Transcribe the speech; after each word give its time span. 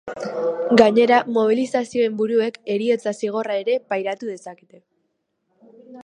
Gainera, 0.81 1.17
mobilizazioen 1.33 2.15
buruek 2.21 2.57
heriotza 2.75 3.13
zigorra 3.23 3.59
ere 3.65 3.75
pairatu 3.93 4.31
dezakete. 4.31 4.81